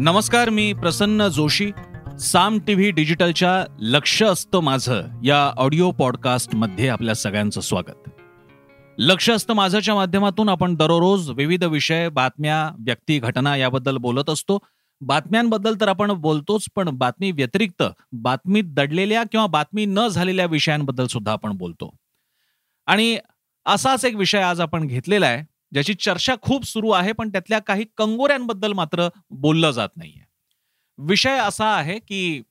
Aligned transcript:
नमस्कार 0.00 0.48
मी 0.48 0.72
प्रसन्न 0.72 1.28
जोशी. 1.28 1.70
साम 2.20 2.58
टीव्ही 2.58 2.90
डिजिटलच्या 2.90 3.74
लक्ष 3.78 4.22
असतं 4.22 4.60
माझं 4.60 5.02
या 5.24 5.52
ऑडिओ 5.56 5.90
पॉडकास्टमध्ये 5.90 6.88
आपल्या 6.88 7.14
सगळ्यांचं 7.14 7.60
स्वागत. 7.60 8.10
लक्ष 8.98 9.30
असतं 9.30 9.54
माझ्याच्या 9.54 9.94
माध्यमातून 9.94 10.48
आपण 10.48 10.74
दररोज 10.74 11.30
विविध 11.30 11.64
विषय 11.64 12.08
बातम्या 12.08 12.76
व्यक्ती 12.78 13.18
घटना 13.18 13.56
याबद्दल 13.56 13.96
बोलत 13.96 14.30
असतो. 14.30 14.58
बातम्यांबद्दल 15.00 15.74
तर 15.80 15.88
आपण 15.88 16.12
बोलतोच 16.12 16.64
पण 16.74 16.88
बातमी 16.88 17.30
व्यतिरिक्त 17.30 17.82
बातमीत 18.12 18.64
दडलेल्या 18.66 19.22
किंवा 19.22 19.46
बातमी 19.46 19.86
न 19.86 20.08
झालेल्या 20.08 20.46
विषयांबद्दल 20.46 21.06
सुद्धा 21.06 21.32
आपण 21.32 21.52
बोलतो. 21.52 21.96
आणि 22.86 23.18
असाच 23.66 24.04
एक 24.04 24.14
विषय 24.14 24.40
आज 24.40 24.60
आपण 24.60 24.86
घेतलेला 24.86 25.26
आहे. 25.26 25.59
ज्याची 25.72 25.94
चर्चा 25.94 26.34
खूप 26.42 26.64
सुरू 26.66 26.90
आहे 26.90 27.12
पण 27.12 27.28
त्यातल्या 27.28 27.58
काही 27.58 27.84
कंगोऱ्यांबद्दल 27.96 28.72
मात्र 28.72 29.08
बोललं 29.30 29.70
जात 29.70 29.88
नाहीये. 29.96 30.24
विषय 30.98 31.38
असा 31.38 31.66
आहे 31.76 31.98
की 31.98 32.42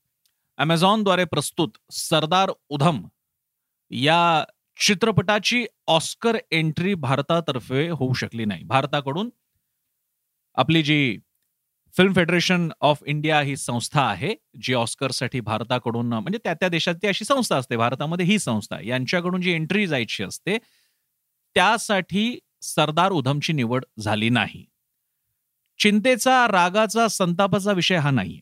अमेझॉनद्वारे 0.57 1.23
प्रस्तुत 1.25 1.77
सरदार 1.91 2.51
उधम 2.69 3.01
या 3.91 4.43
चित्रपटाची 4.79 5.65
ऑस्कर 5.87 6.37
एंट्री 6.51 6.93
भारतातर्फे 6.95 7.87
होऊ 7.89 8.13
शकली 8.13 8.45
नाही. 8.45 8.63
भारताकडून 8.63 9.29
आपली 10.57 10.83
जी 10.83 11.17
फिल्म 11.95 12.13
फेडरेशन 12.13 12.69
ऑफ 12.81 13.03
इंडिया 13.05 13.39
ही 13.41 13.55
संस्था 13.57 14.01
आहे 14.01 14.33
जी 14.63 14.73
ऑस्करसाठी 14.73 15.39
भारताकडून 15.39 16.13
म्हणजे 16.13 16.39
त्या 16.43 16.53
त्या 16.53 16.69
देशात 16.69 17.05
अशी 17.05 17.25
संस्था 17.25 17.57
असते 17.57 17.77
भारतामध्ये 17.77 18.25
ही 18.25 18.37
संस्था 18.39 18.79
यांच्याकडून 18.81 19.41
जी 19.41 19.51
एंट्री 19.51 19.85
जायची 19.87 20.23
असते 20.23 20.57
त्यासाठी 21.55 22.37
सरदार 22.61 23.11
उधमची 23.11 23.53
निवड 23.53 23.85
झाली 23.99 24.29
नाही. 24.29 24.65
चिंतेचा 25.79 26.47
रागाचा 26.47 27.07
संतापाचा 27.07 27.71
विषय 27.71 27.95
हा 27.95 28.11
नाहीये. 28.11 28.39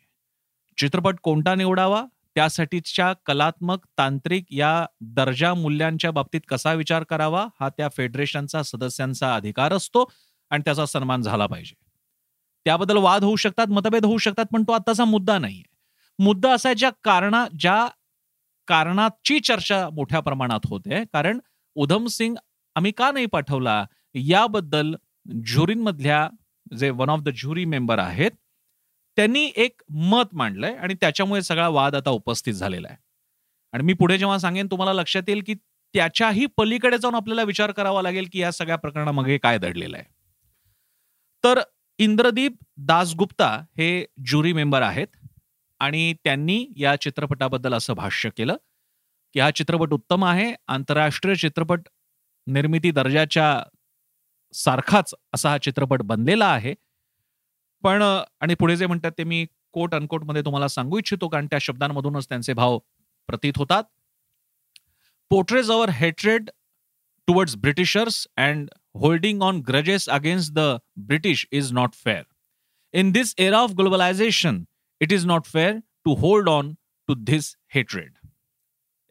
चित्रपट 0.78 1.16
कोणता 1.24 1.56
निवडावा? 1.56 2.06
त्यासाठीच्या 2.36 3.14
कलात्मक 3.26 3.86
तांत्रिक 3.98 4.46
या 4.52 4.86
दर्जा 5.02 5.54
मूल्यांच्या 5.54 6.12
बाबतीत 6.12 6.42
कसा 6.48 6.74
विचार 6.74 7.04
करावा? 7.04 7.48
हा 7.60 7.70
त्या 7.70 7.90
फेडरेशनचा 7.90 8.64
सदस्यांचा 8.64 9.36
अधिकार 9.36 9.74
असतो 9.74 10.12
आणि 10.50 10.62
त्याचा 10.66 10.86
सन्मान 10.86 11.22
झाला 11.22 11.48
पाहिजे. 11.48 11.76
त्याबद्दल 12.66 12.98
वाद 12.98 13.24
होऊ 13.24 13.36
शकतात 13.36 13.68
मतभेद 13.68 14.06
होऊ 14.06 14.18
शकतात 14.18 14.46
पण 14.54 14.64
तो 14.64 14.72
आताचा 14.72 15.06
मुद्दा 15.06 15.40
नाहीये. 15.40 15.64
मुद्दा 16.20 16.54
असा 16.54 16.70
आहे 16.70 16.76
ज्या 16.76 16.90
कारणा 17.04 17.48
ज्या 17.60 17.88
कारणाची 18.68 19.40
चर्चा 19.40 19.90
मोठ्या 19.90 20.20
प्रमाणात 20.20 20.60
होते. 20.66 21.04
कारण 21.14 21.40
उधम 21.76 22.06
सिंग 22.06 22.36
आम्ही 22.76 22.92
का 22.92 23.12
नाही 23.12 23.26
पाठवला? 23.26 23.86
याबद्दल 24.16 24.96
ज्युरींमधल्या 25.46 26.30
जे 26.78 26.90
one 26.90 27.10
of 27.10 27.20
the 27.20 27.30
jury 27.30 27.66
member 27.66 28.00
आहेत 28.00 28.32
त्यांनी 29.18 29.52
एक 29.56 29.82
मत 29.90 30.34
मांडलंय 30.34 30.76
आणि 30.76 30.94
त्याच्यामुळे 30.94 31.42
सगळा 31.42 31.68
वाद 31.68 31.96
आता 31.96 32.10
उपस्थित 32.10 32.54
झालेला 32.54 32.88
आहे. 32.88 32.98
आणि 33.74 33.84
मी 33.84 33.94
पुढे 33.94 34.18
जेव्हा 34.18 34.38
सांगेन 34.38 34.68
तुम्हाला 34.68 34.94
लक्षात 34.94 35.24
येईल 35.28 35.44
की 35.48 35.54
त्याच्याही 35.94 36.46
पलीकडे 36.46 36.98
जाऊन 36.98 37.16
आपल्याला 37.16 37.44
विचार 37.44 37.72
करावा 37.72 38.02
लागेल 38.02 38.28
की 38.32 38.40
या 38.40 38.52
सगळ्या 38.52 38.76
प्रकरणामागे 38.76 39.38
काय 39.38 39.58
दडलेलं 39.58 39.98
आहे. 39.98 40.06
तर 41.44 41.60
इंद्रदीप 42.00 42.58
दासगुप्ता 42.78 43.50
हे 43.78 44.06
ज्युरी 44.26 44.54
मेंबर 44.54 44.82
आहेत 44.82 45.08
आणि 45.80 46.14
त्यांनी 46.14 46.66
या 46.78 46.96
चित्रपटाबद्दल 46.96 47.74
असं 47.74 47.94
भाष्य 47.94 48.30
केलं 48.38 48.56
की 49.34 49.40
हा 49.40 49.52
चित्रपट 49.52 49.94
उत्तम 49.94 50.26
आहे. 50.26 50.54
आंतरराष्ट्रीय 50.68 51.36
चित्रपट 51.36 51.82
निर्मिती 52.48 52.92
दर्जाच्या 52.92 53.64
सारखाच 54.54 55.14
असा 55.34 55.50
हा 55.50 55.58
चित्रपट 55.58 56.02
बनलेला 56.02 56.46
आहे. 56.46 56.74
पण 57.84 58.02
आणि 58.02 58.56
पुढे 58.60 58.76
जे 58.78 58.86
म्हणतात 58.86 59.12
ते 59.18 59.24
मी 59.24 59.46
कोट 59.74 59.96
अनकोटमध्ये 59.96 60.42
तुम्हाला 60.46 60.68
सांगू 60.68 60.98
इच्छितो 60.98 61.28
कारण 61.28 61.48
त्या 61.48 61.60
शब्दांमधूनच 61.62 62.28
त्यांचे 62.30 62.54
भाव 62.54 62.78
प्रतीत 63.30 63.54
होतात. 63.58 63.84
Portrays 65.32 65.72
our 65.72 65.90
hatred 65.90 66.50
towards 67.28 67.56
Britishers 67.56 68.26
and 68.38 68.70
holding 69.02 69.42
on 69.44 69.60
grudges 69.68 70.08
against 70.10 70.54
the 70.54 70.60
British 71.08 71.46
is 71.52 71.72
not 71.74 71.94
fair 71.96 72.24
in 72.94 73.12
this 73.12 73.34
era 73.38 73.60
of 73.60 73.72
globalisation 73.72 74.64
it 75.02 75.12
is 75.12 75.26
not 75.26 75.46
fair 75.46 75.74
to 76.06 76.16
hold 76.16 76.50
on 76.50 76.74
to 77.10 77.16
this 77.24 77.56
hatred 77.76 78.14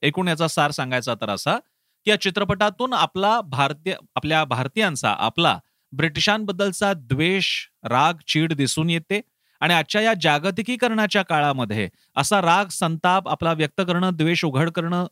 एकूण 0.03 0.29
याचा 0.29 0.49
सार 0.49 0.71
सांगायचा 0.71 1.15
तर 1.15 1.31
असा 1.31 1.59
की 2.07 2.11
या 2.11 2.21
चित्रपटातून 2.21 2.93
आपला 2.93 3.41
भारतीय 3.41 3.95
आपल्या 4.15 4.45
भारतीयांचा 4.45 5.11
आपला 5.11 5.59
ब्रिटिशांबद्दलचा 5.93 6.93
द्वेष 6.97 7.47
राग 7.85 8.15
चीड 8.27 8.53
दिसून 8.53 8.91
येते. 8.91 9.21
आणि 9.61 9.75
आजच्या 9.75 10.01
या 10.01 10.13
जागतिकीकरणाच्या 10.21 11.23
काळामध्ये 11.23 11.89
असा 12.17 12.41
राग 12.43 12.67
संताप 12.67 13.29
आपला 13.29 13.53
व्यक्त 13.53 13.81
करणं 13.81 14.11
द्वेष 14.15 14.45
उघड 14.45 14.71
करणं 14.71 15.07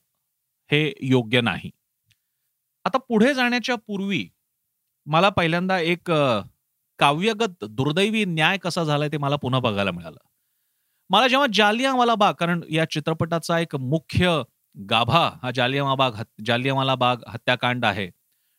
हे 0.70 0.92
योग्य 1.00 1.40
नाही. 1.40 1.70
आता 2.84 2.98
पुढे 2.98 3.34
जाण्याच्या 3.34 3.74
पूर्वी 3.76 4.28
मला 5.06 5.28
पहिल्यांदा 5.28 5.78
एक 5.78 6.10
काव्यगत 6.98 7.64
दुर्दैवी 7.64 8.24
न्याय 8.24 8.58
कसा 8.58 8.84
झालाय 8.84 9.08
ते 9.08 9.16
मला 9.16 9.36
पुन्हा 9.36 9.60
बघायला 9.60 9.90
मिळालं. 9.90 10.18
मला 11.10 11.28
जेव्हा 11.28 11.46
जालियावाला 11.52 12.14
बाग 12.14 12.34
कारण 12.34 12.60
या 12.70 12.84
चित्रपटाचा 12.90 13.58
एक 13.58 13.76
मुख्य 13.76 14.42
गाभा 14.76 15.20
हा 15.42 15.50
जालियामा 15.54 15.94
बाग 15.94 16.22
जालियावाला 16.46 16.94
बाग 16.96 17.22
हत्याकांड 17.28 17.84
आहे. 17.84 18.08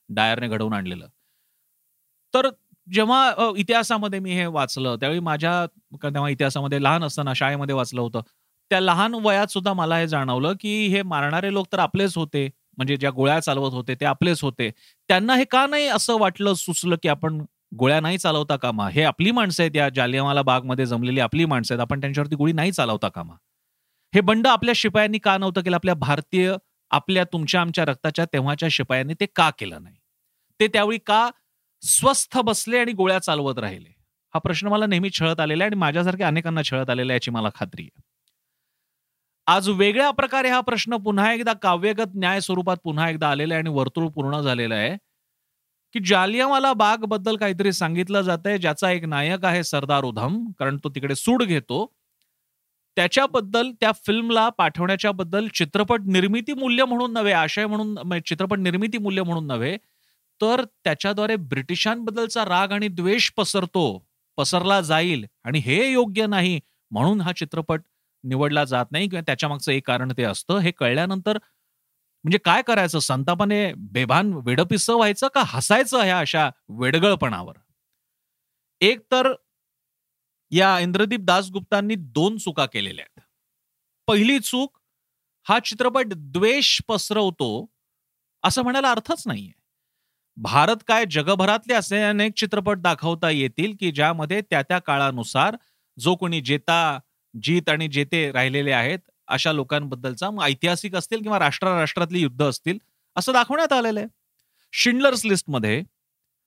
डायरने 0.10 0.48
घडवून 0.48 0.74
आणलेलं. 0.74 1.08
तर 2.34 2.50
जेव्हा 2.88 3.52
इतिहासामध्ये 3.58 4.20
मी 4.20 4.34
हे 4.36 4.46
वाचलं 4.46 4.96
त्यावेळी 5.00 5.20
माझ्या 5.20 5.66
तेव्हा 6.04 6.30
इतिहासामध्ये 6.30 6.82
लहान 6.84 7.04
असताना 7.04 7.34
शाळेमध्ये 7.36 7.76
वाचलं 7.76 8.02
होतं. 8.02 8.22
त्या 8.72 8.80
लहान 8.80 9.14
वयात 9.24 9.48
सुद्धा 9.48 9.74
मला 9.74 9.98
हे 9.98 10.08
जाणवलं 10.08 10.54
की 10.60 10.76
हे 10.90 11.02
मारणारे 11.04 11.54
लोक 11.54 11.68
तर 11.74 11.80
आपलेच 11.80 12.16
होते. 12.18 12.48
म्हणजे 12.78 12.98
ज्या 12.98 13.10
गोळ्या 13.12 13.40
चालवत 13.40 13.74
होते 13.74 13.96
ते 13.96 14.06
आपलेच 14.06 14.42
होते. 14.44 14.70
त्यांना 15.10 15.36
हे 15.36 15.44
का 15.52 15.66
नाही 15.68 15.88
असं 15.88 16.18
वाटलं 16.20 16.54
सुचलं 16.54 16.96
की 17.04 17.10
आपण 17.10 17.42
गोळ्या 17.78 18.00
नाही 18.02 18.18
चालवता 18.18 18.56
कामा? 18.56 18.90
हे 18.90 19.04
आपली 19.04 19.32
माणसं 19.32 19.64
आहेत 19.64 19.76
या 19.76 19.90
जालियावाला 19.96 20.42
बागमध्ये 20.42 20.86
जमलेली 20.86 21.20
आपली 21.20 21.46
माणसं 21.46 21.74
आहेत. 21.74 21.82
आपण 21.82 22.02
त्यांच्यावरती 22.02 22.36
गोळी 22.36 22.54
नाही 22.54 22.72
चालवता 22.72 23.08
कामा? 23.10 23.36
हे 24.16 24.22
बंड 24.22 24.48
आपल्या 24.48 24.74
शिपायांनी 24.78 25.18
का 25.18 25.38
नव्हतं 25.38 25.62
केलं? 25.62 25.76
आपल्या 25.76 25.94
भारतीय 25.94 26.56
आपल्या 26.92 27.24
तुमच्या 27.24 27.62
आमच्या 27.62 27.86
रक्ताच्या 27.86 28.26
तेव्हाच्या 28.26 28.70
शिपायांनी 28.72 29.14
ते 29.14 29.26
का 29.36 29.50
केलं 29.60 29.84
नाही? 29.84 29.96
ते 30.60 30.68
त्यावेळी 30.68 30.98
का 31.08 31.30
स्वस्थ 31.84 32.38
बसले 32.38 32.78
आणि 32.78 32.92
गोळ्या 32.92 33.20
चालवत 33.20 33.60
राहिले? 33.60 33.90
हा 34.34 34.40
प्रश्न 34.40 34.68
मला 34.68 34.86
नेहमी 34.86 35.10
छळत 35.10 35.40
आलेला 35.40 35.64
आहे 35.64 35.70
आणि 35.70 35.80
माझ्यासारख्या 35.80 36.28
अनेकांना 36.28 36.62
छळत 36.64 36.90
आलेला 36.90 37.14
याची 37.14 37.32
मला 37.32 37.50
खात्री 37.56 37.84
आहे. 37.84 38.02
आज 39.48 39.70
वेगळ्या 39.70 40.12
प्रकारे 40.12 40.50
हा 40.50 40.60
प्रश्न 40.62 40.98
पुन्हा 40.98 41.34
एकदा 41.34 41.54
काव्यगत 41.54 42.16
न्याय 42.16 42.42
स्वरूपात 42.42 42.78
पुन्हा 42.84 43.10
एकदा 43.10 43.30
आलेला 43.30 43.54
आहे 43.54 43.62
आणि 43.62 43.70
वर्तुळ 43.70 44.08
पूर्ण 44.08 44.40
झालेला 44.42 44.76
आहे 44.76 44.96
की 45.94 46.00
जालियावाला 46.06 46.74
बागबद्दल 46.74 47.36
काहीतरी 47.36 47.72
सांगितलं 47.74 48.22
जात 48.22 48.48
आहे 48.48 48.58
ज्याचा 48.58 48.92
एक 48.92 49.06
नायक 49.06 49.46
आहे 49.46 49.64
सरदार 49.64 50.04
उधम 50.04 50.44
कारण 50.60 50.78
तो 50.78 50.90
तिकडे 50.90 51.16
सूड 51.16 51.44
घेतो. 51.44 51.95
त्याच्याबद्दल 52.98 53.72
त्या 53.80 53.92
फिल्मला 54.06 54.48
पाठवण्याच्या 54.50 55.12
बद्दल 55.12 55.48
चित्रपट 55.54 56.02
निर्मिती 56.06 56.54
मूल्य 56.54 56.86
म्हणून 56.86 57.14
नव्हे 57.14 57.34
आशय 57.34 57.66
म्हणून 57.66 57.98
म्हणजे 57.98 58.22
चित्रपट 58.26 58.60
निर्मिती 58.60 58.98
मूल्य 58.98 59.24
म्हणून 59.24 59.48
नव्हे 59.48 59.78
तर 60.42 60.64
त्याच्याद्वारे 60.84 61.36
ब्रिटिशांबद्दलचा 61.36 62.46
राग 62.46 62.72
आणि 62.72 62.88
द्वेष 62.88 63.32
पसरतो 63.38 63.86
पसरला 64.38 64.80
जाईल 64.82 65.26
आणि 65.44 65.60
हे 65.60 65.92
योग्य 65.92 66.26
नाही 66.28 66.60
म्हणून 66.92 67.22
हा 67.22 67.32
चित्रपट 67.32 67.82
निवडला 68.24 68.64
जात 68.66 68.86
नाही. 68.92 69.08
किंवा 69.10 69.22
त्याच्या 69.26 69.50
मागचं 69.50 69.72
एक 69.72 69.88
कारण 69.88 70.12
ते 70.18 70.24
असतं. 70.24 70.58
हे 70.60 70.72
कळल्यानंतर 70.72 71.38
म्हणजे 72.24 72.38
काय 72.46 72.62
करायचं? 72.62 73.00
संतापाने 73.00 73.74
बेभान 73.92 74.34
वेडपिस 74.46 74.90
व्हायचं 74.90 75.28
का 75.34 75.44
हसायचं 75.48 76.02
ह्या 76.04 76.20
अशा 76.20 76.50
वेडगळपणावर? 76.70 77.54
एक 78.82 79.00
तर 79.12 79.32
या 80.52 80.80
इंद्रदीप 80.80 81.20
दासगुप्तांनी 81.20 81.96
दोन 81.96 82.38
चुका 82.38 82.66
केलेल्या 82.66 83.06
आहेत. 83.06 83.22
पहिली 84.08 84.40
चूक 84.40 84.78
हा 85.48 85.60
चित्रपट 85.60 86.06
द्वेष 86.10 86.82
पसरवतो 86.88 87.50
असं 88.44 88.64
म्हणायला 88.64 88.92
अर्थच 88.92 89.24
नाहीये. 89.28 89.52
भारत 90.38 90.78
काय 90.88 91.06
जगभरातले 91.12 91.74
असे 91.74 92.02
अनेक 92.04 92.34
चित्रपट 92.38 92.78
दाखवता 92.78 93.30
येतील 93.30 93.76
की 93.80 93.92
ज्यामध्ये 93.92 94.42
त्या 94.42 94.62
त्या 94.62 94.80
काळानुसार 94.80 95.56
जो 96.00 96.16
कोणी 96.16 96.42
जेता 96.42 97.00
जीत 97.34 97.70
आणि 97.70 97.88
जेते 97.88 98.32
राहिलेले 98.32 98.72
आहेत 98.72 99.00
अशा 99.28 99.52
लोकांबद्दलचा 99.54 100.30
ऐतिहासिक 100.44 100.96
असतील 100.96 101.22
किंवा 101.22 101.40
राष्ट्र 101.40 101.68
राष्ट्रातली 101.80 102.20
युद्ध 102.20 102.46
असतील 102.46 102.78
असं 103.16 103.34
दाखवण्यात 103.34 103.74
आलेलं 103.74 104.00
आहे. 104.00 104.08
शिंडलर्स 104.74 105.26
लिस्टमध्ये 105.26 105.82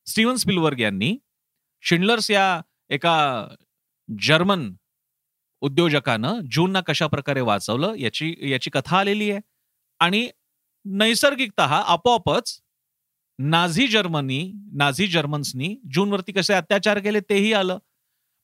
स्टीव्हन 0.07 0.37
स्पिलवर्ग 0.37 0.81
यांनी 0.81 1.17
शिंडलर्स 1.83 2.31
या 2.31 2.61
एका 2.91 3.17
जर्मन 4.09 4.71
उद्योजकानं 5.63 6.41
जूनना 6.53 6.81
कशा 6.81 7.07
प्रकारे 7.07 7.41
वाचवलं 7.41 7.95
याची 7.99 8.35
याची 8.51 8.71
कथा 8.71 8.99
आलेली 8.99 9.31
आहे. 9.31 9.41
आणि 10.01 10.29
नैसर्गिकत 10.85 11.61
आपोआपच 11.61 12.59
नाझी 13.39 13.87
जर्मनी 13.89 14.41
नाझी 14.77 15.07
जर्मन्सनी 15.07 15.75
जूनवरती 15.95 16.33
कसे 16.33 16.55
अत्याचार 16.55 16.99
केले 16.99 17.21
तेही 17.31 17.53
आलं. 17.53 17.79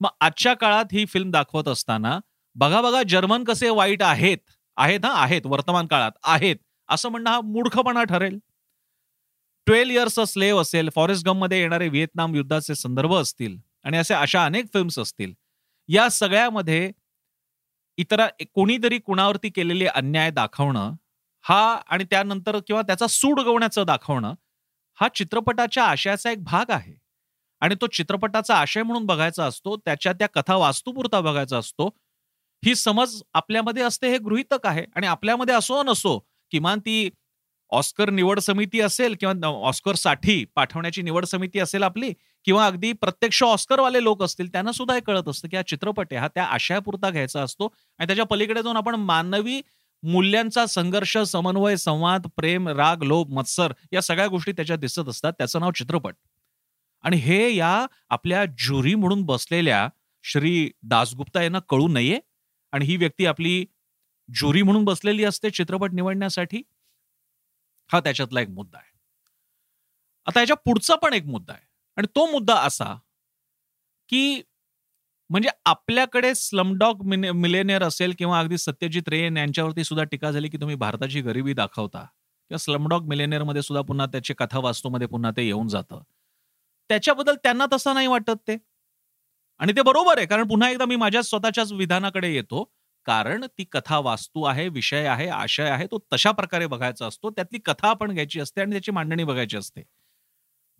मग 0.00 0.08
आजच्या 0.20 0.54
काळात 0.54 0.92
ही 0.92 1.04
फिल्म 1.06 1.30
दाखवत 1.30 1.68
असताना 1.68 2.18
बघा 2.56 2.80
बघा 2.82 3.02
जर्मन 3.08 3.44
कसे 3.44 3.70
वाईट 3.70 4.02
आहेत. 4.02 4.38
आहेत 4.76 5.00
ना 5.02 5.08
आहेत 5.22 5.46
वर्तमान 5.46 5.86
काळात 5.86 6.12
आहेत 6.24 6.56
असं 6.88 7.08
म्हणणं 7.10 7.30
हा 7.30 7.40
मूर्खपणा 7.44 8.02
ठरेल. 8.04 8.38
ट्वेल्व 9.66 9.92
इयर्स 9.92 10.18
अ 10.20 10.24
स्लेव 10.26 10.60
असेल 10.60 10.88
फॉरेस्ट 10.94 11.26
गममध्ये 11.26 11.60
येणारे 11.60 11.88
व्हिएतनाम 11.88 12.34
युद्धाचे 12.34 12.74
संदर्भ 12.74 13.14
असतील 13.14 13.56
आणि 13.84 13.96
असे 13.98 14.14
अशा 14.14 14.44
अनेक 14.44 14.66
फिल्म्स 14.72 14.98
असतील. 14.98 15.32
या 15.88 16.08
सगळ्यामध्ये 16.10 16.90
इतर 17.98 18.26
कोणीतरी 18.54 18.98
कुणावरती 18.98 19.48
केलेले 19.50 19.86
अन्याय 19.86 20.30
दाखवणं 20.30 20.94
हा 21.44 21.60
आणि 21.88 22.04
त्यानंतर 22.04 22.58
किंवा 22.66 22.82
त्याचा 22.82 23.06
सूड 23.06 23.40
गवण्याचं 23.40 23.86
दाखवणं 23.86 24.34
हा 24.98 25.08
चित्रपटाच्या 25.14 25.84
आशयाचा 25.84 26.30
एक 26.30 26.42
भाग 26.44 26.70
आहे. 26.70 26.94
आणि 27.62 27.74
तो 27.80 27.86
चित्रपटाचा 27.86 28.54
आशय 28.54 28.82
म्हणून 28.82 29.04
बघायचा 29.06 29.44
असतो 29.44 29.76
त्याच्या 29.76 30.12
त्या 30.12 30.28
कथा 30.34 30.56
वास्तुपुरता 30.56 31.20
बघायचा 31.20 31.58
असतो 31.58 31.86
ही 32.62 32.74
समज 32.74 33.20
आपल्यामध्ये 33.34 33.82
असते 33.82 34.08
हे 34.10 34.18
गृहितक 34.18 34.66
आहे. 34.66 34.84
आणि 34.96 35.06
आपल्यामध्ये 35.06 35.54
असो 35.54 35.82
नसो 35.82 36.18
किमान 36.52 36.80
ती 36.80 37.08
ऑस्कर 37.72 38.10
निवड 38.10 38.38
समिती 38.40 38.80
असेल 38.80 39.14
किंवा 39.20 39.48
ऑस्करसाठी 39.68 40.44
पाठवण्याची 40.54 41.02
निवड 41.02 41.24
समिती 41.24 41.58
असेल 41.60 41.82
आपली 41.82 42.12
किंवा 42.44 42.66
अगदी 42.66 42.92
प्रत्यक्ष 42.92 43.42
ऑस्करवाले 43.42 44.02
लोक 44.02 44.22
असतील 44.22 44.52
त्यांना 44.52 44.72
सुद्धा 44.72 44.94
हे 44.94 45.00
कळत 45.00 45.28
असतं 45.28 45.48
की 45.48 45.56
हा 45.56 45.62
चित्रपट 45.62 46.06
आहे 46.10 46.20
हा 46.20 46.28
त्या 46.28 46.44
आशयापुरता 46.44 47.10
घ्यायचा 47.10 47.42
असतो. 47.42 47.64
आणि 47.98 48.06
त्याच्या 48.06 48.24
पलीकडे 48.24 48.62
जाऊन 48.62 48.76
आपण 48.76 48.94
मानवी 48.94 49.62
मूल्यांचा 50.02 50.66
संघर्ष 50.66 51.18
समन्वय 51.18 51.76
संवाद 51.76 52.26
प्रेम 52.36 52.68
राग 52.68 53.02
लोभ 53.02 53.30
मत्सर 53.30 53.72
या 53.92 54.02
सगळ्या 54.02 54.26
गोष्टी 54.26 54.52
त्याच्यात 54.52 54.78
दिसत 54.78 55.08
असतात. 55.08 55.32
त्याचं 55.38 55.60
नाव 55.60 55.70
चित्रपट. 55.70 56.14
आणि 57.02 57.16
हे 57.16 57.54
या 57.56 57.86
आपल्या 58.08 58.44
ज्युरी 58.44 58.94
म्हणून 58.94 59.22
बसलेल्या 59.22 59.88
श्री 60.22 60.70
दासगुप्ता 60.82 61.42
यांना 61.42 61.58
कळू 61.58 61.88
नये. 61.88 62.20
आणि 62.72 62.84
ही 62.84 62.96
व्यक्ती 62.96 63.26
आपली 63.26 63.66
ज्युरी 64.34 64.62
म्हणून 64.62 64.84
बसलेली 64.84 65.24
असते 65.24 65.50
चित्रपट 65.50 65.90
निवडण्यासाठी. 65.92 66.62
हा 67.92 68.00
त्याच्यातला 68.00 68.40
एक 68.40 68.48
मुद्दा 68.48 68.78
आहे. 68.78 68.98
आता 70.26 70.40
याच्या 70.40 70.56
पुढचा 70.56 70.94
पण 70.94 71.12
एक 71.12 71.24
मुद्दा 71.26 71.52
आहे. 71.52 71.73
आणि 71.96 72.06
तो 72.16 72.26
मुद्दा 72.26 72.54
असा 72.60 72.94
की 74.10 74.42
म्हणजे 75.30 75.48
आपल्याकडे 75.66 76.34
स्लमडॉग 76.34 77.02
मिलेनियर 77.34 77.82
असेल 77.82 78.14
किंवा 78.18 78.38
अगदी 78.38 78.58
सत्यजित 78.58 79.08
रे 79.08 79.20
यांच्यावरती 79.26 79.84
सुद्धा 79.84 80.04
टीका 80.04 80.30
झाली 80.30 80.48
की 80.48 80.56
तुम्ही 80.60 80.76
भारताची 80.76 81.20
गरिबी 81.20 81.52
दाखवता. 81.52 82.00
किंवा 82.50 82.58
स्लमडॉग 82.58 83.06
मिलेनियरमध्ये 83.08 83.62
सुद्धा 83.62 83.82
पुन्हा 83.82 84.06
त्याची 84.06 84.34
कथा 84.38 84.58
वास्तूमध्ये 84.58 85.06
पुन्हा 85.08 85.30
ते 85.36 85.42
येऊन 85.46 85.68
जातं. 85.68 86.02
त्याच्याबद्दल 86.90 87.34
त्यांना 87.42 87.66
तसं 87.72 87.94
नाही 87.94 88.06
वाटत 88.06 88.36
ते. 88.48 88.56
आणि 89.60 89.72
ते 89.72 89.82
बरोबर 89.82 90.18
आहे 90.18 90.26
कारण 90.26 90.48
पुन्हा 90.48 90.70
एकदा 90.70 90.84
मी 90.84 90.96
माझ्या 90.96 91.22
स्वतःच्याच 91.22 91.72
विधानाकडे 91.72 92.32
येतो. 92.34 92.64
कारण 93.06 93.44
ती 93.58 93.64
कथा 93.72 93.98
वास्तू 93.98 94.42
आहे 94.44 94.68
विषय 94.68 95.06
आहे 95.06 95.28
आशय 95.28 95.68
आहे 95.70 95.86
तो 95.86 95.98
तशा 96.12 96.30
प्रकारे 96.32 96.66
बघायचा 96.66 97.06
असतो. 97.06 97.30
त्यातली 97.30 97.58
कथा 97.66 97.88
आपण 97.88 98.12
घ्यायची 98.12 98.40
असते 98.40 98.60
आणि 98.60 98.72
त्याची 98.72 98.92
मांडणी 98.92 99.24
बघायची 99.24 99.56
असते. 99.56 99.82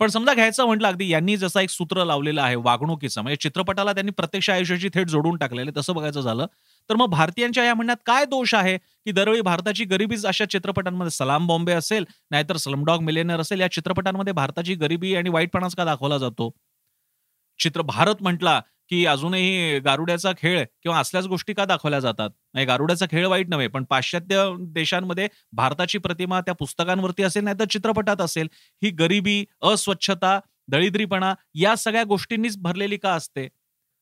पण 0.00 0.08
समजा 0.08 0.32
घ्यायचं 0.34 0.64
म्हटलं 0.66 0.88
अगदी 0.88 1.08
यांनी 1.08 1.36
जसा 1.36 1.60
एक 1.60 1.70
सूत्र 1.70 2.04
लावलेलं 2.04 2.40
आहे 2.42 2.54
वागणुकीचं. 2.56 3.20
म्हणजे 3.22 3.36
चित्रपटाला 3.42 3.92
त्यांनी 3.92 4.12
प्रत्यक्ष 4.12 4.50
आयुष्याची 4.50 4.88
थेट 4.94 5.08
जोडून 5.08 5.36
टाकलेले 5.36 5.70
तसं 5.76 5.94
बघायचं 5.94 6.20
झालं 6.20 6.46
तर 6.90 6.96
मग 6.96 7.10
भारतीयांच्या 7.10 7.64
या 7.64 7.74
म्हणण्यात 7.74 7.96
काय 8.06 8.24
दोष 8.24 8.54
आहे 8.54 8.76
की 8.78 9.12
दरवेळी 9.12 9.40
भारताची 9.40 9.84
गरिबीच 9.84 10.24
अशा 10.26 10.44
चित्रपटांमध्ये 10.46 11.10
सलाम 11.10 11.46
बॉम्बे 11.46 11.72
असेल 11.72 12.04
नाहीतर 12.30 12.56
स्लमडॉग 12.56 13.02
मिलेनर 13.02 13.40
असेल 13.40 13.60
या 13.60 13.70
चित्रपटांमध्ये 13.72 14.32
भारताची 14.32 14.74
गरिबी 14.74 15.14
आणि 15.14 15.30
वाईटपणाच 15.30 15.74
का 15.76 15.84
दाखवला 15.84 16.18
जातो? 16.18 16.50
चित्र 17.60 17.82
भारत 17.84 18.22
म्हटला 18.22 18.60
की 18.90 19.04
अजूनही 19.06 19.78
गारुड्याचा 19.80 20.32
खेळ 20.38 20.62
किंवा 20.82 20.98
असल्याच 20.98 21.26
गोष्टी 21.26 21.52
का 21.54 21.64
दाखवल्या 21.64 22.00
जातात? 22.00 22.30
नाही 22.54 22.66
गारुड्याचा 22.66 23.06
खेळ 23.10 23.26
वाईट 23.26 23.48
नव्हे 23.48 23.66
पण 23.68 23.84
पाश्चात्य 23.90 24.44
देशांमध्ये 24.74 25.28
भारताची 25.52 25.98
प्रतिमा 25.98 26.40
त्या 26.40 26.54
पुस्तकांवरती 26.54 27.22
असेल 27.22 27.44
नाही 27.44 27.58
तर 27.60 27.64
चित्रपटात 27.70 28.20
असेल 28.20 28.48
ही 28.82 28.90
गरिबी 28.98 29.44
अस्वच्छता 29.62 30.38
दळिद्रीपणा 30.68 31.34
या 31.54 31.74
सगळ्या 31.76 32.02
गोष्टींनीच 32.04 32.56
भरलेली 32.58 32.96
का 32.96 33.12
असते? 33.14 33.48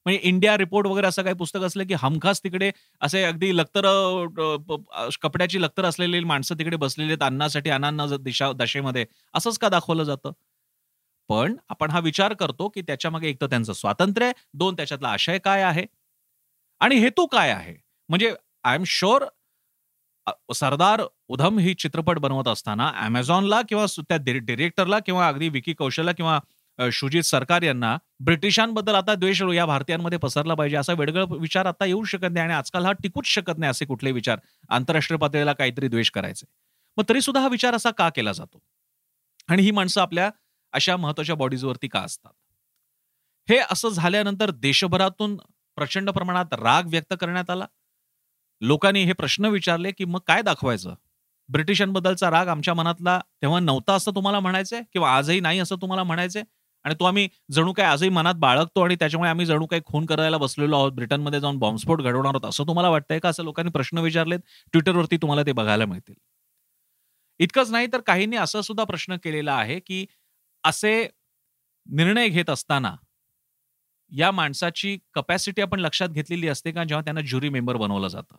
म्हणजे 0.06 0.20
इंडिया 0.24 0.56
रिपोर्ट 0.58 0.86
वगैरे 0.86 1.06
असं 1.06 1.22
काही 1.22 1.34
पुस्तक 1.36 1.62
असलं 1.62 1.84
की 1.86 1.94
हमखास 1.98 2.40
तिकडे 2.44 2.70
असे 3.00 3.22
अगदी 3.24 3.56
लक्तर 3.56 3.86
कपड्याची 5.22 5.60
लक्तर 5.62 5.84
असलेली 5.84 6.20
माणसं 6.24 6.58
तिकडे 6.58 6.76
बसलेली 6.76 7.10
आहेत 7.10 7.22
अन्नासाठी 7.22 7.70
अनान्न 7.70 8.16
दिशा 8.20 8.50
दशेमध्ये. 8.54 9.04
असंच 9.34 9.58
का 9.58 9.68
दाखवलं 9.68 10.04
जातं? 10.04 10.32
पण 11.32 11.54
आपण 11.68 11.90
हा 11.90 11.98
विचार 11.98 12.32
करतो 12.34 12.68
की 12.68 12.82
त्याच्यामागे 12.82 13.28
एक 13.28 13.40
तर 13.40 13.46
त्यांचं 13.46 13.72
स्वातंत्र्य 13.72 14.26
आहे 14.26 14.34
दोन 14.54 14.74
त्याच्यातला 14.76 15.08
आशय 15.08 15.38
काय 15.38 15.62
आहे? 15.62 15.84
आणि 16.80 16.96
हेतू 16.96 17.26
काय 17.26 17.50
आहे? 17.50 17.74
म्हणजे 18.08 18.34
I 18.64 18.74
am 18.74 18.82
sure 18.86 19.24
Sardar 20.54 21.02
Udham 21.28 21.58
ही 21.58 21.74
चित्रपट 21.74 22.18
बनवत 22.18 22.48
असताना 22.48 22.88
अमेझॉनला 22.96 23.60
किंवा 23.68 23.86
त्या 24.00 24.16
डिरेक्टरला 24.26 24.98
किंवा 24.98 25.28
अगदी 25.28 25.48
विकी 25.48 25.72
कौशलला 25.74 26.12
किंवा 26.12 26.38
शुजित 26.92 27.22
सरकार 27.22 27.62
यांना 27.62 27.96
ब्रिटिशांबद्दल 28.24 28.94
आता 28.94 29.14
द्वेष 29.14 29.42
या 29.54 29.66
भारतीयांमध्ये 29.66 30.18
पसरला 30.18 30.54
पाहिजे 30.54 30.76
असा 30.76 30.92
वेगळं 30.92 31.36
विचार 31.40 31.66
आता 31.66 31.84
येऊ 31.84 32.04
शकत 32.04 32.30
नाही 32.30 32.44
आणि 32.44 32.54
आजकाल 32.54 32.86
हा 32.86 32.92
टिकूच 32.92 33.26
शकत 33.26 33.58
नाही 33.58 33.70
असे 33.70 33.84
कुठले 33.84 34.12
विचार 34.12 34.38
आंतरराष्ट्रीय 34.68 35.18
पातळीला 35.18 35.52
काहीतरी 35.52 35.88
द्वेष 35.88 36.10
करायचे. 36.10 36.46
मग 36.96 37.04
तरी 37.08 37.20
सुद्धा 37.20 37.40
हा 37.40 37.48
विचार 37.48 37.74
असा 37.74 37.90
का 37.90 38.08
केला 38.08 38.32
जातो? 38.32 38.62
आणि 39.48 39.62
ही 39.62 39.70
माणसं 39.70 40.00
आपल्या 40.00 40.30
अशा 40.72 40.96
महत्त्वाच्या 40.96 41.34
बॉडीजवरती 41.34 41.88
का 41.88 42.00
असतात? 42.00 42.32
हे 43.48 43.58
असं 43.70 43.88
झाल्यानंतर 43.88 44.50
देशभरातून 44.50 45.36
प्रचंड 45.76 46.10
प्रमाणात 46.10 46.52
राग 46.52 46.86
व्यक्त 46.86 47.14
करण्यात 47.20 47.50
आला. 47.50 47.66
लोकांनी 48.60 49.04
हे 49.04 49.12
प्रश्न 49.12 49.44
विचारले 49.44 49.90
की 49.92 50.04
मग 50.04 50.20
काय 50.26 50.42
दाखवायचं? 50.42 50.94
ब्रिटिशांबद्दलचा 51.48 52.30
राग 52.30 52.48
आमच्या 52.48 52.74
मनातला 52.74 53.20
तेव्हा 53.42 53.60
नव्हता 53.60 53.94
असं 53.94 54.10
तुम्हाला 54.14 54.40
म्हणायचंय? 54.40 54.82
किंवा 54.92 55.16
आजही 55.16 55.40
नाही 55.40 55.58
असं 55.58 55.76
तुम्हाला 55.76 56.02
म्हणायचंय? 56.04 56.42
आणि 56.84 56.94
तो 57.00 57.04
आम्ही 57.04 57.28
जणू 57.50 57.72
काय 57.72 57.86
आजही 57.86 58.08
मनात 58.08 58.34
बाळगतो 58.34 58.80
आणि 58.80 58.96
त्याच्यामुळे 58.96 59.30
आम्ही 59.30 59.46
जणू 59.46 59.66
काही 59.66 59.82
खून 59.86 60.06
करायला 60.06 60.36
बसलेलो 60.38 60.76
आहोत? 60.76 60.92
ब्रिटनमध्ये 60.92 61.40
जाऊन 61.40 61.58
बॉम्बस्फोट 61.58 62.02
घडवणार 62.02 62.34
आहोत? 62.34 62.48
असं 62.48 62.64
तुम्हाला 62.66 62.88
वाटतंय 62.88 63.18
का? 63.18 63.28
असं 63.28 63.42
लोकांनी 63.44 63.70
प्रश्न 63.70 63.98
विचारलेत. 63.98 64.38
ट्विटरवरती 64.72 65.16
तुम्हाला 65.16 65.42
ते 65.42 65.52
बघायला 65.52 65.86
मिळतील. 65.86 66.14
इतकंच 67.38 67.70
नाही 67.70 67.86
तर 67.86 68.00
काहींनी 68.00 68.36
असं 68.36 68.60
सुद्धा 68.60 68.84
प्रश्न 68.84 69.16
केलेला 69.16 69.54
आहे 69.54 69.80
की 69.80 70.06
असे 70.64 71.08
निर्णय 71.86 72.28
घेत 72.28 72.50
असताना 72.50 72.94
या 74.12 74.30
माणसाची 74.30 74.98
कपॅसिटी 75.14 75.62
आपण 75.62 75.80
लक्षात 75.80 76.08
घेतलेली 76.08 76.48
असते 76.48 76.72
का 76.72 76.84
जेव्हा 76.84 77.04
त्यांना 77.04 77.20
ज्युरी 77.20 77.48
मेंबर 77.48 77.76
बनवलं 77.76 78.08
जातं? 78.08 78.36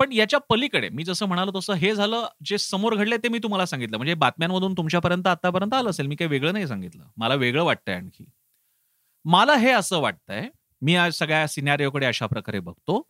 पण 0.00 0.12
याच्या 0.12 0.38
पलीकडे 0.40 0.88
मी 0.88 1.04
जसं 1.04 1.26
म्हणालो 1.26 1.60
तसं 1.60 1.72
हे 1.72 1.94
झालं 1.94 2.26
जे 2.44 2.58
समोर 2.58 2.94
घडले 2.94 3.16
ते 3.16 3.28
मी 3.28 3.38
तुम्हाला 3.38 3.66
सांगितलं. 3.66 3.96
म्हणजे 3.96 4.14
बातम्यांमधून 4.14 4.74
तुमच्यापर्यंत 4.76 5.26
आतापर्यंत 5.26 5.74
आलं 5.74 5.90
असेल 5.90 6.06
मी 6.06 6.16
काही 6.16 6.28
वेगळं 6.30 6.52
नाही 6.52 6.66
सांगितलं. 6.66 7.04
मला 7.16 7.34
वेगळं 7.34 7.64
वाटतंय 7.64 7.94
आणखी. 7.94 8.24
मला 9.24 9.54
हे 9.54 9.70
असं 9.70 10.00
वाटतंय 10.00 10.48
मी 10.82 10.96
आज 10.96 11.14
सगळ्या 11.14 11.46
सिनॅरिओकडे 11.48 12.06
अशा 12.06 12.26
प्रकारे 12.26 12.60
बघतो 12.60 13.00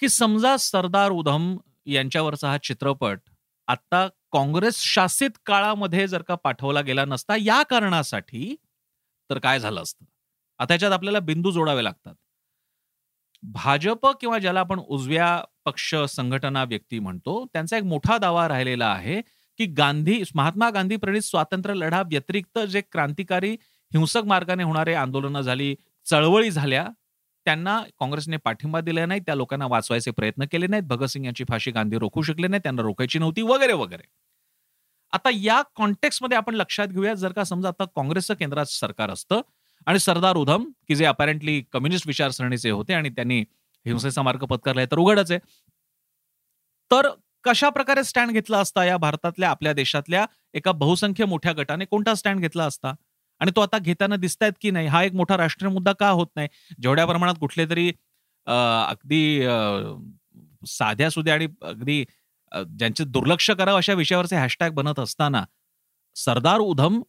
की 0.00 0.08
समजा 0.08 0.56
सरदार 0.56 1.10
उधम 1.10 1.56
यांच्यावरचा 1.86 2.50
हा 2.50 2.58
चित्रपट 2.58 3.20
आता 3.70 4.06
काँग्रेस 4.32 4.76
शासित 4.84 5.30
काळामध्ये 5.46 6.06
जर 6.08 6.22
का 6.22 6.34
पाठवला 6.34 6.80
गेला 6.80 7.04
नसता 7.04 7.36
या 7.40 7.62
कारणासाठी 7.62 8.54
तर 9.30 9.38
काय 9.38 9.58
झालं 9.60 9.82
असतं? 9.82 10.04
आता 10.60 10.74
याच्यात 10.74 10.92
आपल्याला 10.92 11.18
बिंदू 11.20 11.50
जोडावे 11.50 11.84
लागतात. 11.84 12.14
भाजप 13.42 14.06
किंवा 14.20 14.38
ज्याला 14.38 14.60
आपण 14.60 14.78
उजव्या 14.78 15.28
पक्ष 15.64 15.94
संघटना 16.08 16.64
व्यक्ती 16.64 16.98
म्हणतो 16.98 17.44
त्यांचा 17.52 17.76
एक 17.76 17.84
मोठा 17.84 18.18
दावा 18.18 18.48
राहिलेला 18.48 18.86
आहे 18.86 19.20
की 19.58 19.66
गांधी 19.66 20.22
महात्मा 20.34 20.70
गांधी 20.70 20.96
प्रणित 20.96 21.22
स्वातंत्र्य 21.22 21.74
लढा 21.74 22.02
व्यतिरिक्त 22.02 22.58
जे 22.68 22.80
क्रांतिकारी 22.92 23.52
हिंसक 23.92 24.24
मार्गाने 24.24 24.62
होणारे 24.62 24.94
आंदोलनं 24.94 25.40
झाली 25.40 25.74
चळवळी 26.06 26.50
झाल्या 26.50 26.86
त्यांना 27.46 27.78
काँग्रेसने 28.00 28.36
पाठिंबा 28.36 28.80
दिला 28.80 29.04
नाही 29.06 29.20
त्या 29.20 29.34
लोकांना 29.34 29.66
वाचवायचे 29.66 30.10
प्रयत्न 30.10 30.44
केले 30.52 30.66
नाहीत. 30.66 30.82
भगतसिंग 30.82 31.24
यांची 31.24 31.44
फाशी 31.48 31.70
गांधी 31.70 31.98
रोखू 31.98 32.22
शकले 32.22 32.48
नाही 32.48 32.60
त्यांना 32.62 32.82
रोखायची 32.82 33.18
नव्हती 33.18 33.42
वगैरे 33.42 33.72
वगैरे. 33.72 34.02
आता 35.12 35.30
या 35.34 35.62
कॉन्टेक्समध्ये 35.76 36.36
आपण 36.38 36.54
लक्षात 36.54 36.88
घेऊया 36.88 37.14
जर 37.14 37.32
का 37.32 37.44
समजा 37.44 37.68
आता 37.68 37.84
काँग्रेसचं 37.96 38.34
केंद्रात 38.34 38.66
सरकार 38.66 39.10
असतं 39.10 39.40
आणि 39.86 39.98
सरदार 39.98 40.36
उधम 40.36 40.64
की 40.88 40.94
जे 40.94 41.04
अपॅरेंटली 41.04 41.60
कम्युनिस्ट 41.72 42.06
विचारसरणीचे 42.06 42.70
होते 42.70 42.94
आणि 42.94 43.10
त्यांनी 43.10 43.40
हिंसेचा 43.86 44.22
मार्ग 44.22 44.44
पत्करलाय 44.44 44.86
तर 44.86 44.98
उघडच 44.98 45.30
आहे. 45.30 45.40
तर 46.90 47.08
कशा 47.44 47.68
प्रकारे 47.68 48.04
स्टँड 48.04 48.30
घेतला 48.30 48.58
असता 48.58 48.84
या 48.84 48.96
भारतातल्या 48.96 49.50
आपल्या 49.50 49.72
देशातल्या 49.72 50.26
एका 50.54 50.72
बहुसंख्य 50.72 51.24
मोठ्या 51.24 51.52
गटाने 51.52 51.84
कोणता 51.84 52.14
स्टँड 52.14 52.40
घेतला 52.40 52.64
असता? 52.64 52.92
आणि 53.40 53.50
तो 53.56 53.60
आता 53.60 53.78
घेताना 53.78 54.16
दिसत 54.16 54.42
आहेत 54.42 54.52
की 54.60 54.70
नाही? 54.70 54.86
हा 54.86 55.02
एक 55.04 55.14
मोठा 55.14 55.36
राष्ट्रीय 55.36 55.72
मुद्दा 55.72 55.92
का 56.00 56.08
होत 56.10 56.26
नाही? 56.36 56.48
जेवढ्या 56.82 57.06
प्रमाणात 57.06 57.34
कुठले 57.40 57.66
तरी 57.70 57.88
अगदी 58.46 59.40
साध्या 60.68 61.10
सुध्या 61.10 61.34
आणि 61.34 61.46
अगदी 61.62 62.04
ज्यांचे 62.52 63.04
दुर्लक्ष 63.04 63.50
करावं 63.50 63.76
अशा 63.78 63.92
विषयावरचे 63.94 64.36
हॅशटॅग 64.36 64.70
बनत 64.74 64.98
असताना 65.00 65.44
सरदार 66.16 66.58
उधम 66.60 67.00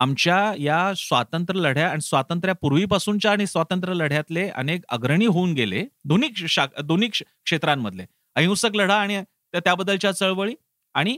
आमच्या 0.00 0.38
या 0.58 0.92
स्वातंत्र्य 0.96 1.60
लढ्या 1.60 1.88
आणि 1.90 2.00
स्वातंत्र्यापूर्वीपासूनच्या 2.00 3.32
आणि 3.32 3.46
स्वातंत्र्य 3.46 3.94
लढ्यातले 3.94 4.48
अनेक 4.50 4.84
अग्रणी 4.88 5.26
होऊन 5.26 5.52
गेले 5.54 5.84
दोन्ही 6.04 6.30
शा 6.48 6.66
दोन्ही 6.82 7.08
क्षेत्रांमधले. 7.08 8.04
अहिंसक 8.36 8.76
लढा 8.76 8.94
आणि 8.94 9.20
त्याबद्दलच्या 9.54 10.12
चळवळी 10.12 10.54
आणि 10.94 11.16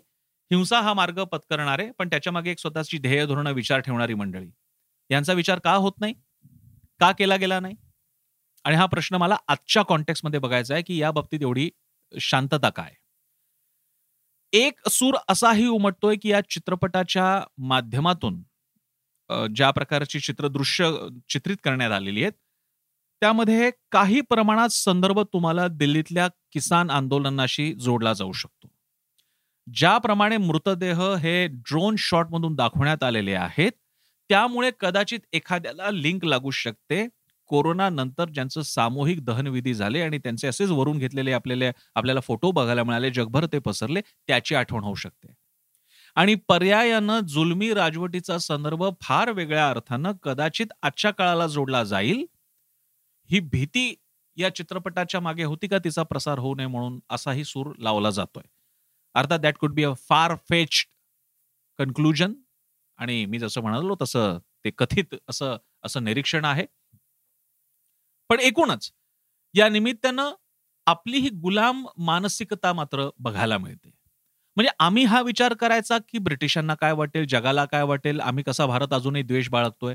हिंसा 0.51 0.81
हा 0.81 0.93
मार्ग 0.95 1.23
पत्करणारे 1.25 1.91
पण 1.99 2.09
त्याच्यामागे 2.09 2.51
एक 2.51 2.59
स्वतःची 2.59 2.99
ध्येय 2.99 3.25
धोरण 3.27 3.47
विचार 3.47 3.81
ठेवणारी 3.81 4.15
मंडळी. 4.15 4.51
यांचा 5.11 5.33
विचार 5.33 5.59
का 5.59 5.73
होत 5.75 5.93
नाही? 6.01 6.15
का 7.01 7.11
केला 7.13 7.37
गेला 7.37 7.61
नाही? 7.61 7.75
आणि 8.65 8.77
हा 8.77 8.87
प्रश्न 8.87 9.17
मला 9.17 9.37
आजच्या 9.49 9.83
कॉन्टेक्स्टमध्ये 9.83 10.41
बघायचा 10.41 10.75
आहे 10.75 10.83
की 10.83 10.99
या 10.99 11.11
बाबतीत 11.11 11.43
एवढी 11.43 11.69
शांतता 12.13 12.71
काय? 12.71 12.93
एक 14.53 14.89
सूर 14.89 15.17
असाही 15.29 15.67
उमटतोय 15.67 16.17
की 16.17 16.29
या 16.29 16.41
चित्रपटाच्या 16.51 17.27
माध्यमातून 17.59 18.43
ज्या 19.55 19.71
प्रकारची 19.71 20.21
चित्रदृश्य 20.21 20.91
चित्रित 21.29 21.57
करण्यात 21.65 21.93
आलेली 21.93 22.23
आहेत 22.23 22.33
त्यामध्ये 23.23 23.71
काही 23.93 24.21
प्रमाणात 24.21 24.69
संदर्भ 24.69 25.21
तुम्हाला 25.33 25.67
दिल्लीतल्या 25.69 26.29
किसान 26.53 26.91
आंदोलनाशी 26.91 27.73
जोडला 27.75 28.13
जाऊ 28.13 28.33
शकतो. 28.33 28.66
ज्याप्रमाणे 29.67 30.37
मृतदेह 30.37 31.01
हे 31.21 31.47
ड्रोन 31.49 31.97
शॉट 31.99 32.27
मधून 32.31 32.55
दाखवण्यात 32.55 33.03
आलेले 33.03 33.35
आहेत 33.35 33.73
त्यामुळे 34.31 34.71
कदाचित 34.81 35.21
एखाद्याला 35.33 35.91
लिंक 35.91 36.25
लागू 36.25 36.51
शकते. 36.51 37.07
कोरोना 37.51 37.89
नंतर 37.89 38.29
ज्यांचं 38.29 38.63
सामूहिक 38.63 39.25
दहनविधी 39.25 39.75
झाले 39.75 40.01
आणि 40.03 40.19
त्यांचे 40.19 40.49
असेच 40.49 40.71
वरून 40.71 40.99
घेतलेले 40.99 41.33
आपल्याला 41.33 41.71
आपल्याला 41.95 42.21
फोटो 42.21 42.51
बघायला 42.51 42.85
मिळाले 42.85 43.11
जगभर 43.11 43.47
ते 43.47 43.59
पसरले 43.59 44.01
त्याची 44.29 44.55
आठवण 44.55 44.83
होऊ 44.85 44.95
शकते. 44.95 45.33
आणि 46.17 46.35
पर्यायानं 46.49 47.21
जुलमी 47.29 47.73
राजवटीचा 47.75 48.39
संदर्भ 48.39 48.85
फार 49.03 49.31
वेगळ्या 49.33 49.69
अर्थानं 49.71 50.13
कदाचित 50.23 50.73
आजच्या 50.83 51.11
काळाला 51.11 51.47
जोडला 51.47 51.83
जाईल. 51.85 52.25
ही 53.31 53.41
भीती 53.53 53.95
या 54.37 54.55
चित्रपटाच्या 54.55 55.21
मागे 55.21 55.45
होती 55.45 55.69
का 55.69 55.79
तिचा 55.79 56.03
प्रसार 56.03 56.39
होऊ 56.39 56.55
नये 56.55 56.67
म्हणून 56.67 56.99
असाही 57.11 57.45
सूर 57.45 57.73
लावला 57.79 58.11
जातोय. 58.11 58.43
अर्थात 59.17 59.39
that 59.39 59.57
could 59.59 59.75
be 59.75 59.85
a 59.85 59.93
far 60.09 60.35
fetched 60.51 60.87
conclusion 61.79 62.33
आणि 62.99 63.25
मी 63.27 63.39
जसं 63.39 63.61
म्हणालो 63.61 63.97
तसं 64.03 64.39
ते 64.65 64.71
कथित 64.79 65.15
असं 65.29 65.57
असं 65.85 66.05
निरीक्षण 66.05 66.45
आहे. 66.45 66.67
पण 68.31 68.41
एकूणच 68.41 68.91
या 69.55 69.69
निमित्तानं 69.69 70.33
आपली 70.87 71.19
ही 71.19 71.29
गुलाम 71.43 71.85
मानसिकता 71.99 72.73
मात्र 72.73 73.09
बघायला 73.19 73.59
मिळते. 73.59 73.91
म्हणजे 74.57 74.71
आम्ही 74.79 75.05
हा 75.05 75.21
विचार 75.21 75.55
करायचा 75.55 75.99
की 76.09 76.19
ब्रिटिशांना 76.19 76.75
काय 76.75 76.93
वाटेल 76.93 77.27
जगाला 77.27 77.65
काय 77.65 77.83
वाटेल 77.83 78.21
आम्ही 78.21 78.45
कसा 78.45 78.67
भारत 78.67 78.93
अजूनही 78.95 79.23
द्वेष 79.23 79.49
बाळगतोय? 79.51 79.95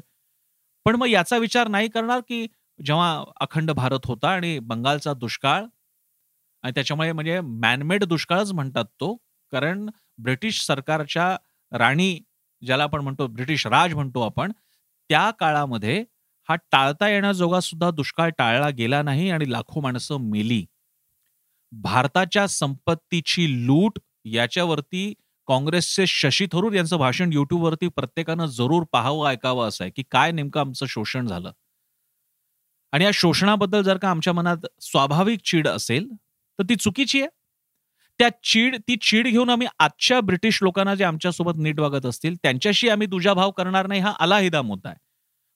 पण 0.85 0.95
मग 0.95 1.07
याचा 1.07 1.37
विचार 1.37 1.67
नाही 1.67 1.89
करणार 1.89 2.19
की 2.27 2.45
जेव्हा 2.79 3.23
अखंड 3.41 3.71
भारत 3.71 4.05
होता 4.05 4.29
आणि 4.29 4.57
बंगालचा 4.59 5.13
दुष्काळ 5.13 5.65
आणि 6.63 6.71
त्याच्यामुळे 6.75 7.11
म्हणजे 7.11 7.39
मॅनमेड 7.41 8.03
दुष्काळच 8.03 8.51
म्हणतात 8.51 8.85
तो 8.99 9.13
कारण 9.53 9.89
ब्रिटिश 10.23 10.61
सरकारच्या 10.65 11.35
राणी 11.71 12.17
ज्याला 12.61 12.83
आपण 12.83 13.01
म्हणतो 13.01 13.27
ब्रिटिश 13.27 13.67
राज 13.67 13.93
म्हणतो 13.93 14.21
आपण 14.21 14.51
त्या 15.09 15.29
काळामध्ये 15.31 16.03
हा 16.49 16.55
टाळता 16.71 17.09
येण्याजोगा 17.09 17.59
सुद्धा 17.59 17.89
दुष्काळ 17.91 18.29
टाळला 18.37 18.69
गेला 18.69 19.01
नाही 19.01 19.29
आणि 19.31 19.51
लाखो 19.51 19.81
माणसं 19.81 20.17
मेली. 20.21 20.65
भारताच्या 21.71 22.47
संपत्तीची 22.47 23.45
लूट 23.67 23.99
याच्यावरती 24.25 25.13
काँग्रेसचे 25.47 26.05
शशी 26.07 26.47
थरूर 26.51 26.73
यांचं 26.73 26.97
भाषण 26.97 27.33
युट्यूबवरती 27.33 27.87
प्रत्येकानं 27.87 28.45
जरूर 28.45 28.83
पाहावं 28.91 29.29
ऐकावं 29.29 29.67
असं 29.67 29.83
आहे 29.83 29.91
की 29.95 30.03
काय 30.11 30.31
नेमकं 30.31 30.59
आमचं 30.59 30.85
शोषण 30.85 31.27
झालं. 31.27 31.51
आणि 32.93 33.05
या 33.05 33.11
शोषणाबद्दल 33.13 33.81
जर 33.81 33.97
का 33.97 34.09
आमच्या 34.09 34.33
मनात 34.33 34.65
स्वाभाविक 34.81 35.39
चीड 35.45 35.67
असेल 35.67 36.09
तर 36.61 36.69
ती 36.69 36.75
चुकीची 36.75 37.21
आहे. 37.21 37.29
त्या 38.19 38.29
चीड 38.43 38.75
ती 38.87 38.95
चीड 38.95 39.27
घेऊन 39.27 39.49
आम्ही 39.49 39.67
आजच्या 39.79 40.19
ब्रिटिश 40.21 40.61
लोकांना 40.63 40.95
जे 40.95 41.03
आमच्यासोबत 41.03 41.57
नीट 41.57 41.79
वागत 41.79 42.05
असतील 42.05 42.35
त्यांच्याशी 42.35 42.89
आम्ही 42.89 43.07
भाव 43.33 43.51
करणार 43.51 43.87
नाही 43.87 44.01
हा 44.01 44.13
अलाहिदा 44.19 44.61
मुद्दा 44.61 44.89
आहे. 44.89 44.97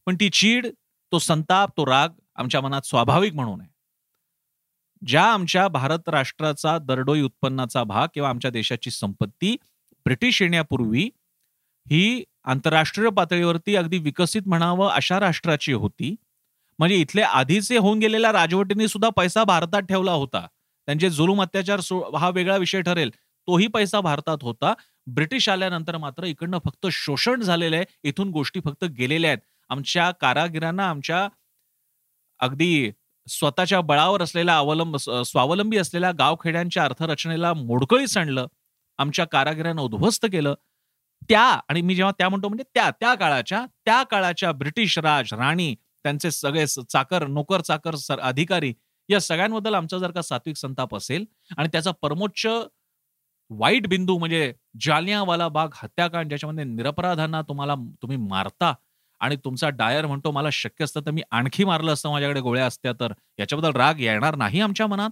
पण 0.05 0.15
ती 0.15 0.29
चीड 0.29 0.67
तो 1.11 1.19
संताप 1.19 1.69
तो 1.77 1.85
राग 1.85 2.09
आमच्या 2.35 2.61
मनात 2.61 2.81
स्वाभाविक 2.85 3.33
म्हणून 3.33 3.61
आहे. 3.61 3.69
ज्या 5.07 5.23
आमच्या 5.23 5.67
भारत 5.67 6.09
राष्ट्राचा 6.09 6.77
दरडोई 6.77 7.21
उत्पन्नाचा 7.21 7.83
भाग 7.83 8.07
किंवा 8.13 8.29
आमच्या 8.29 8.51
देशाची 8.51 8.91
संपत्ती 8.91 9.55
ब्रिटिश 10.05 10.41
येण्यापूर्वी 10.41 11.09
ही 11.91 12.23
आंतरराष्ट्रीय 12.43 13.09
पातळीवरती 13.09 13.75
अगदी 13.75 13.97
विकसित 13.97 14.41
म्हणावं 14.45 14.89
अशा 14.89 15.19
राष्ट्राची 15.19 15.73
होती. 15.73 16.15
म्हणजे 16.79 16.95
इथले 16.95 17.21
आधीचे 17.21 17.77
होऊन 17.77 17.99
गेलेल्या 17.99 18.31
राजवटींनी 18.31 18.87
सुद्धा 18.87 19.09
पैसा 19.09 19.43
भारतात 19.43 19.81
ठेवला 19.81 20.11
होता. 20.11 20.47
त्यांचे 20.87 21.09
जुलूम 21.09 21.41
अत्याचार 21.41 21.79
हा 22.17 22.29
वेगळा 22.29 22.57
विषय 22.57 22.81
ठरेल. 22.81 23.09
तोही 23.47 23.67
पैसा 23.67 23.99
भारतात 24.01 24.37
होता. 24.41 24.73
ब्रिटिश 25.07 25.47
आल्यानंतर 25.49 25.97
मात्र 25.97 26.23
इकडनं 26.23 26.59
फक्त 26.65 26.87
शोषण 26.91 27.41
झालेलं 27.41 27.75
आहे. 27.75 27.85
इथून 28.03 28.29
गोष्टी 28.29 28.59
फक्त 28.65 28.85
गेलेल्या 28.97 29.29
आहेत. 29.31 29.39
आमच्या 29.69 30.09
कारागिरांना 30.11 30.89
आमच्या 30.89 31.27
अगदी 32.39 32.91
स्वतःच्या 33.27 33.79
बळावर 33.81 34.21
असलेल्या 34.21 34.57
अवलंब 34.57 34.95
स्वावलंबी 34.97 35.77
असलेल्या 35.77 36.11
गावखेड्यांच्या 36.11 36.83
अर्थरचनेला 36.83 37.53
मोडकळी 37.53 38.05
आणलं. 38.19 38.47
आमच्या 38.99 39.25
कारागिरांना 39.25 39.81
उद्ध्वस्त 39.81 40.25
केलं. 40.31 40.53
त्या 41.29 41.41
आणि 41.69 41.81
मी 41.81 41.95
जेव्हा 41.95 42.11
त्या 42.17 42.29
म्हणतो 42.29 42.47
म्हणजे 42.47 42.63
त्या 42.73 42.89
त्या 42.99 43.13
काळाच्या 43.15 43.65
त्या 43.85 44.01
काळाच्या 44.03 44.51
ब्रिटिश 44.51 44.97
राज 44.99 45.33
राणी 45.33 45.73
त्यांचे 46.03 46.31
सगळे 46.31 46.65
चाकर 46.67 47.25
नोकर 47.27 47.61
चाकर 47.61 47.95
अधिकारी 48.21 48.73
या 49.09 49.19
सगळ्यांबद्दल 49.21 49.73
आमचा 49.75 49.97
जर 49.97 50.11
का 50.11 50.21
सात्विक 50.21 50.55
संताप 50.55 50.95
असेल 50.95 51.25
आणि 51.57 51.69
त्याचा 51.71 51.91
परमोच्च 52.01 52.47
वाईट 53.49 53.87
बिंदू 53.87 54.17
म्हणजे 54.17 54.53
जालियावाला 54.81 55.47
बाग 55.47 55.69
हत्याकांड 55.75 56.29
ज्याच्यामध्ये 56.29 56.63
निरपराधांना 56.63 57.41
तुम्हाला 57.41 57.75
तुम्ही 58.01 58.17
मारता 58.17 58.73
आणि 59.19 59.35
तुमचा 59.35 59.69
डायर 59.69 60.05
म्हणतो 60.05 60.31
मला 60.31 60.49
शक्य 60.49 60.85
असतं 60.85 61.01
तर 61.01 61.11
मी 61.11 61.21
आणखी 61.31 61.63
मारलं 61.63 61.93
असतं 61.93 62.11
माझ्याकडे 62.11 62.39
गोळ्या 62.39 62.65
असत्या 62.65 62.91
तर 62.99 63.13
याच्याबद्दल 63.39 63.71
राग 63.71 63.99
येणार 63.99 64.35
नाही 64.35 64.61
आमच्या 64.61 64.87
मनात? 64.87 65.09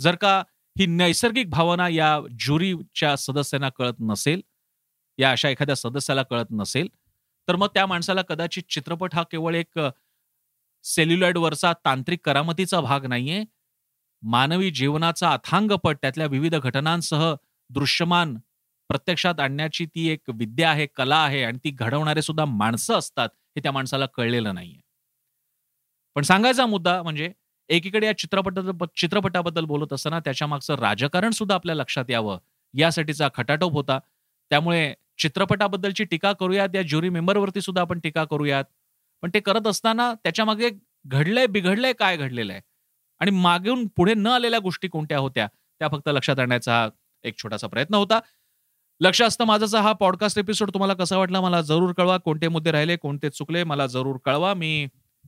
जर 0.00 0.14
का 0.14 0.42
ही 0.78 0.86
नैसर्गिक 0.86 1.50
भावना 1.50 1.88
या 1.88 2.20
ज्युरीच्या 2.38 3.16
सदस्यांना 3.16 3.68
कळत 3.68 3.94
नसेल 4.00 4.40
या 5.18 5.30
अशा 5.30 5.48
एखाद्या 5.48 5.76
सदस्याला 5.76 6.22
कळत 6.22 6.44
नसेल 6.50 6.88
तर 7.48 7.56
मग 7.56 7.66
त्या 7.74 7.86
माणसाला 7.86 8.22
कदाचित 8.22 8.62
चित्रपट 8.68 9.14
हा 9.14 9.22
केवळ 9.22 9.54
एक 9.54 9.78
वरचा 11.36 11.72
तांत्रिक 11.84 12.20
करामतीचा 12.24 12.80
भाग 12.80 13.06
नाहीये. 13.06 13.44
मानवी 14.22 14.70
जीवनाचा 14.70 15.32
अथांगपट 15.32 15.96
त्यातल्या 16.02 16.26
विविध 16.26 16.54
घटनांसह 16.54 17.34
दृश्यमान 17.70 18.36
प्रत्यक्षात 18.90 19.40
आणण्याची 19.40 19.86
ती 19.86 20.08
एक 20.08 20.30
विद्या 20.34 20.70
आहे 20.70 20.86
कला 20.86 21.16
आहे 21.16 21.42
आणि 21.44 21.58
ती 21.64 21.70
घडवणारे 21.70 22.22
सुद्धा 22.22 22.44
माणसं 22.44 22.94
असतात 22.94 23.28
हे 23.56 23.62
त्या 23.62 23.72
माणसाला 23.72 24.06
कळलेलं 24.06 24.54
नाहीये. 24.54 24.80
पण 26.16 26.22
सांगायचा 26.22 26.66
मुद्दा 26.66 27.02
म्हणजे 27.02 27.32
एकीकडे 27.68 28.06
या 28.06 28.18
चित्रपटा 28.18 28.84
चित्रपटाबद्दल 28.96 29.64
बोलत 29.64 29.92
असताना 29.92 30.20
त्याच्या 30.20 30.48
मागचं 30.48 30.74
राजकारण 30.74 31.30
सुद्धा 31.30 31.54
आपल्या 31.54 31.74
लक्षात 31.74 32.10
यावं 32.10 32.38
यासाठीचा 32.74 33.28
खटाटोप 33.34 33.72
होता. 33.72 33.98
त्यामुळे 34.50 34.94
चित्रपटाबद्दलची 35.18 36.04
टीका 36.04 36.32
करूयात 36.32 36.68
या 36.74 36.82
ज्युरी 36.82 37.08
मेंबरवरती 37.08 37.60
सुद्धा 37.60 37.82
आपण 37.82 37.98
टीका 37.98 38.24
करूयात. 38.24 38.64
पण 39.22 39.30
ते 39.34 39.40
करत 39.40 39.66
असताना 39.66 40.14
त्याच्यामागे 40.14 40.70
घडलंय 41.06 41.46
बिघडलंय 41.46 41.92
काय 41.92 42.16
घडलेलं 42.16 42.52
आहे 42.52 42.62
आणि 43.20 43.30
मागून 43.30 43.86
पुढे 43.86 44.14
न 44.14 44.26
आलेल्या 44.26 44.58
गोष्टी 44.58 44.88
कोणत्या 44.88 45.18
होत्या? 45.18 45.46
त्या 45.78 45.88
फक्त 45.88 46.08
लक्षात 46.08 46.38
आणण्याचा 46.38 46.88
एक 47.24 47.38
छोटासा 47.38 47.66
प्रयत्न 47.66 47.94
होता. 47.94 48.20
लक्ष 49.00 49.22
असतं 49.22 49.44
माझा 49.44 49.80
हा 49.80 49.92
पॉडकास्ट 49.92 50.38
एपिसोड 50.38 50.70
तुम्हाला 50.70 50.94
कसा 50.94 51.16
वाटला 51.18 51.40
मला 51.40 51.60
जरूर 51.60 51.92
कळवा. 51.92 52.16
कोणते 52.16 52.48
मुद्दे 52.48 52.72
राहिले 52.72 52.96
कोणते 52.96 53.30
चुकले 53.30 53.64
मला 53.64 53.86
जरूर 53.86 54.16
कळवा. 54.24 54.54
मी 54.54 54.86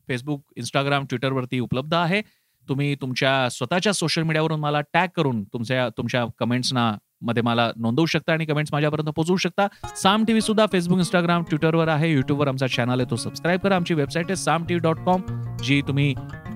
फेसबुक 0.09 0.45
इंस्टाग्राम 0.57 1.05
ट्विटरवरती 1.05 1.61
उपलब्ध 1.61 1.95
आहे. 1.95 2.23
तुम्ही 2.69 2.95
तुमच्या 2.95 3.49
स्वतःच्या 3.51 3.93
सोशल 3.93 4.23
मीडियावरून 4.23 4.61
मला 4.61 4.81
टॅग 4.81 5.09
करून 5.17 5.45
तुमच्या 5.45 5.89
तुमच्या 5.89 6.25
कमेंट्सना 6.39 6.97
मध्ये 7.23 7.43
मला 7.43 7.71
नोंदवू 7.77 8.07
शकता 8.07 8.33
आणि 8.33 8.45
कमेंट्स 8.45 8.73
माझ्यापर्यंत 8.73 9.09
पोहोचवू 9.09 9.37
शकता. 9.37 9.67
साम 9.97 10.25
टीव्ही 10.25 10.41
सुद्धा 10.41 10.67
फेसबुक 10.73 10.99
इंस्टाग्राम 10.99 11.43
ट्विटरवर 11.43 11.89
आहे. 11.89 12.13
युट्यूबवर 12.13 12.49
आमचा 12.49 12.67
चॅनल 12.67 13.01
आहे. 13.01 13.11
तो 13.11 13.17
सबस्क्राईब 13.17 13.61
करा. 13.61 13.77
आमची 13.77 13.95
वेबसाईट 13.95 14.27
आहे 14.27 14.37
साम 14.37 14.65
टीव्ही 14.65 14.83
डॉट 14.83 14.99
कॉम 14.99 15.21
जी 15.63 15.83
तुम्ही 15.89 16.15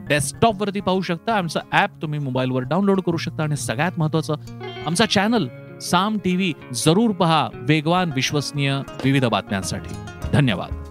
डेस्कटॉपवरती 0.09 0.81
पाहू 0.81 1.01
शकता. 1.01 1.35
आमचं 1.35 1.61
ॲप 1.73 1.91
तुम्ही 2.03 2.19
मोबाईलवर 2.19 2.63
डाउनलोड 2.63 3.01
करू 3.01 3.17
शकता. 3.17 3.43
आणि 3.43 3.57
सगळ्यात 3.57 3.93
महत्वाचं 3.99 4.35
आमचा 4.87 5.07
चॅनल 5.07 5.47
साम 5.79 6.19
टीव्ही 6.25 6.53
जरूर 6.75 7.11
पहा. 7.11 7.49
वेगवान 7.55 8.13
विश्वसनीय 8.15 8.79
विविध 9.05 9.25
बातम्यांसाठी. 9.25 9.95
धन्यवाद. 10.33 10.88